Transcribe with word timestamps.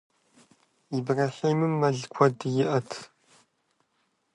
Ибрэхьимым 0.97 1.73
мэл 1.79 1.97
куэд 2.13 2.39
иӏэт. 2.61 2.89